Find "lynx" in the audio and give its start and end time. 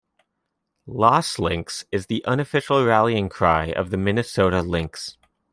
4.63-5.19